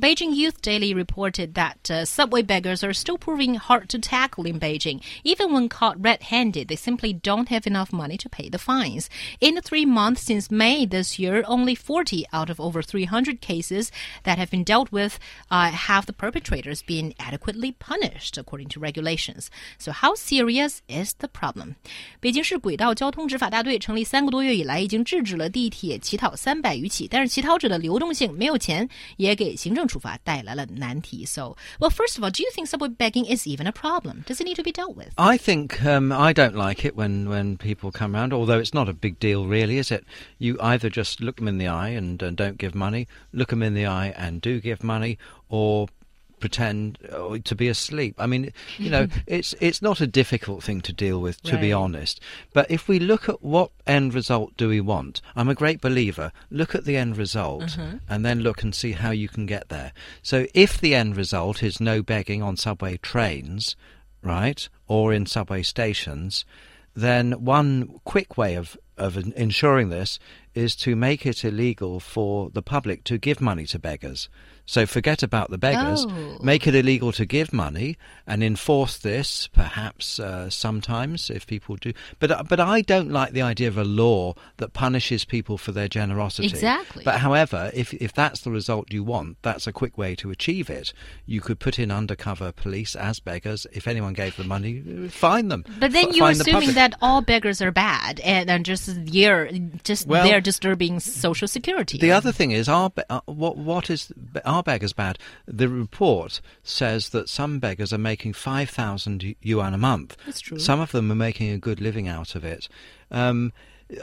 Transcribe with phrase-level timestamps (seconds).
[0.00, 4.60] Beijing Youth Daily reported that uh, subway beggars are still proving hard to tackle in
[4.60, 5.00] Beijing.
[5.22, 9.08] Even when caught red handed, they simply don't have enough money to pay the fines.
[9.40, 13.90] In the three months since May this year, only 40 out of over 300 cases
[14.24, 15.18] that have been dealt with
[15.50, 19.48] uh, have the perpetrators been adequately punished according to regulations.
[19.78, 21.76] So, how serious is the problem?
[22.20, 28.86] 北京市轨道交通执法大队成立三个多月以来，已经制止了地铁乞讨三百余起，但是乞讨者的流动性没有钱，
[29.16, 31.24] 也给行政 处罚带来了难题。
[31.24, 34.24] So, well, first of all, do you think subway begging is even a problem?
[34.26, 35.12] Does it need to be dealt with?
[35.16, 38.88] I think um, I don't like it when, when people come round, although it's not
[38.88, 40.04] a big deal, really, is it?
[40.38, 43.62] You either just look them in the eye and, and don't give money, look them
[43.62, 45.18] in the eye and do give money,
[45.48, 45.86] or
[46.39, 48.15] pretend uh, to be asleep.
[48.17, 51.61] I mean, you know, it's it's not a difficult thing to deal with, to right.
[51.61, 52.19] be honest.
[52.53, 56.31] But if we look at what end result do we want, I'm a great believer.
[56.49, 57.99] Look at the end result, uh-huh.
[58.07, 59.93] and then look and see how you can get there.
[60.21, 63.75] So if the end result is no begging on subway trains,
[64.21, 66.45] right, or in subway stations,
[66.95, 70.19] then one quick way of of ensuring this
[70.53, 74.29] is to make it illegal for the public to give money to beggars.
[74.69, 76.05] So forget about the beggars.
[76.07, 76.37] Oh.
[76.43, 77.97] Make it illegal to give money
[78.27, 81.91] and enforce this, perhaps uh, sometimes if people do.
[82.19, 85.71] But uh, but I don't like the idea of a law that punishes people for
[85.71, 86.49] their generosity.
[86.49, 87.03] Exactly.
[87.03, 90.69] But however, if if that's the result you want, that's a quick way to achieve
[90.69, 90.93] it.
[91.25, 93.65] You could put in undercover police as beggars.
[93.71, 95.65] If anyone gave them money, fine them.
[95.79, 99.49] But then F- you're assuming the that all beggars are bad and, and just you're
[99.83, 101.97] just well, they're disturbing social security.
[101.97, 104.13] The other thing is, are uh, what what is
[104.45, 105.19] are are beggars bad?
[105.45, 110.15] The report says that some beggars are making 5,000 yuan a month.
[110.25, 110.57] That's true.
[110.57, 112.69] Some of them are making a good living out of it.
[113.11, 113.51] Um,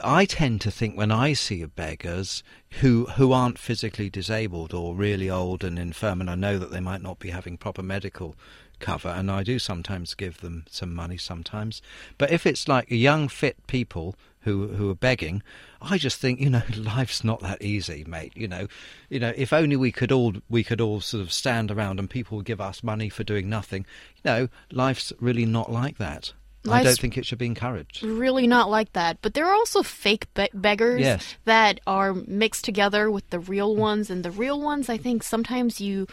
[0.03, 2.43] I tend to think when I see beggars
[2.81, 6.81] who who aren't physically disabled or really old and infirm, and I know that they
[6.81, 8.35] might not be having proper medical
[8.79, 11.81] cover, and I do sometimes give them some money sometimes.
[12.17, 15.41] But if it's like young, fit people who who are begging,
[15.81, 18.33] I just think you know life's not that easy, mate.
[18.35, 18.67] You know,
[19.09, 22.09] you know if only we could all we could all sort of stand around and
[22.09, 23.85] people would give us money for doing nothing.
[24.17, 26.33] You know, life's really not like that.
[26.63, 28.03] Life's I don't think it should be encouraged.
[28.03, 29.19] Really, not like that.
[29.21, 31.35] But there are also fake be beggars yes.
[31.45, 35.79] that are mixed together with the real ones, and the real ones, I think sometimes
[35.79, 36.07] you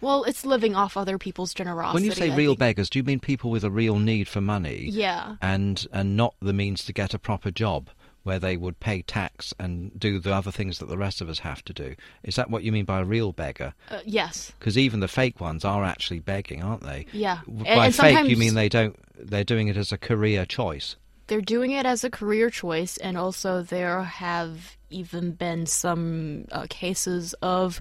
[0.00, 1.94] well, it's living off other people's generosity.
[1.94, 2.58] When you say I real think.
[2.58, 4.88] beggars, do you mean people with a real need for money?
[4.90, 5.36] Yeah.
[5.40, 7.88] And and not the means to get a proper job
[8.24, 11.38] where they would pay tax and do the other things that the rest of us
[11.38, 11.94] have to do.
[12.22, 13.74] Is that what you mean by a real beggar?
[13.90, 14.52] Uh, yes.
[14.58, 17.06] Because even the fake ones are actually begging, aren't they?
[17.12, 17.40] Yeah.
[17.46, 18.96] By and fake, you mean they don't?
[19.16, 20.96] They're doing it as a career choice.
[21.26, 26.66] They're doing it as a career choice, and also there have even been some uh,
[26.68, 27.80] cases of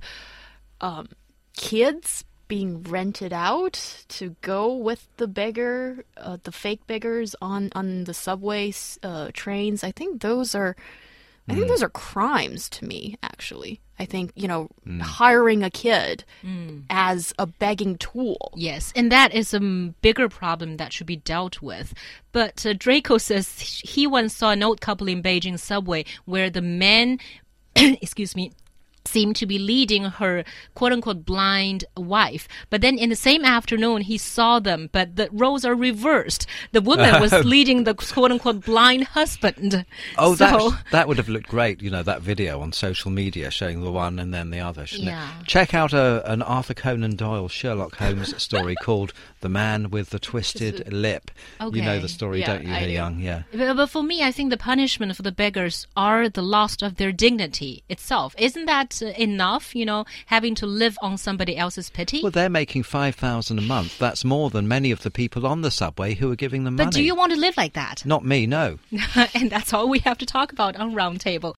[0.80, 1.10] um,
[1.56, 8.04] kids being rented out to go with the beggar, uh, the fake beggars on on
[8.04, 8.72] the subway
[9.02, 9.84] uh, trains.
[9.84, 10.76] I think those are,
[11.50, 11.70] I think mm.
[11.70, 13.18] those are crimes to me.
[13.24, 15.02] Actually, I think you know mm.
[15.02, 16.84] hiring a kid mm.
[16.92, 18.54] as a begging tool.
[18.56, 21.96] Yes, and that is a bigger problem that should be dealt with.
[22.34, 26.62] But uh, Draco says he once saw an old couple in Beijing subway where the
[26.62, 27.18] man,
[27.76, 28.52] excuse me,
[29.06, 30.44] seemed to be leading her
[30.76, 32.48] quote unquote blind wife.
[32.70, 36.46] But then in the same afternoon, he saw them, but the roles are reversed.
[36.72, 39.86] The woman was leading the quote unquote blind husband.
[40.18, 43.52] Oh, so, that, that would have looked great, you know, that video on social media
[43.52, 44.86] showing the one and then the other.
[44.92, 45.30] Yeah.
[45.40, 45.48] It?
[45.48, 50.20] Check out a, an Arthur Conan Doyle Sherlock Holmes story called The Man with the
[50.20, 51.32] Twisted uh, Lip.
[51.60, 51.78] Okay.
[51.78, 52.84] You know the story, yeah, don't you, I.
[52.84, 53.20] Young?
[53.20, 53.44] Yeah.
[53.52, 56.96] But, but for me, I think the punishment for the beggars are the loss of
[56.98, 58.36] their dignity itself.
[58.38, 62.22] Isn't that enough, you know, having to live on somebody else's pity?
[62.22, 63.98] Well, they're making 5000 a month.
[63.98, 66.86] That's more than many of the people on the subway who are giving them but
[66.86, 66.92] money.
[66.92, 68.06] But do you want to live like that?
[68.06, 68.80] Not me, no.
[69.34, 71.52] and that's all we have to talk about on Roundtable.